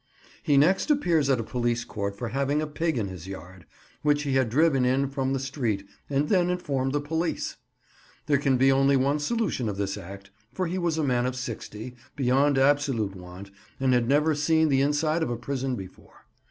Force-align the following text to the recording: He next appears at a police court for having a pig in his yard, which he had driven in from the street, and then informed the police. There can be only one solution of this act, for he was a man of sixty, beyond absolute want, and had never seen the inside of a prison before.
He 0.41 0.57
next 0.57 0.89
appears 0.89 1.29
at 1.29 1.39
a 1.39 1.43
police 1.43 1.85
court 1.85 2.17
for 2.17 2.29
having 2.29 2.59
a 2.59 2.65
pig 2.65 2.97
in 2.97 3.07
his 3.07 3.27
yard, 3.27 3.67
which 4.01 4.23
he 4.23 4.33
had 4.33 4.49
driven 4.49 4.83
in 4.83 5.07
from 5.11 5.31
the 5.31 5.39
street, 5.39 5.85
and 6.09 6.27
then 6.27 6.49
informed 6.49 6.91
the 6.93 6.99
police. 6.99 7.57
There 8.25 8.39
can 8.39 8.57
be 8.57 8.71
only 8.71 8.97
one 8.97 9.19
solution 9.19 9.69
of 9.69 9.77
this 9.77 9.99
act, 9.99 10.31
for 10.51 10.65
he 10.65 10.79
was 10.79 10.97
a 10.97 11.03
man 11.03 11.27
of 11.27 11.35
sixty, 11.35 11.93
beyond 12.15 12.57
absolute 12.57 13.15
want, 13.15 13.51
and 13.79 13.93
had 13.93 14.07
never 14.09 14.33
seen 14.33 14.69
the 14.69 14.81
inside 14.81 15.21
of 15.21 15.29
a 15.29 15.37
prison 15.37 15.75
before. 15.75 16.25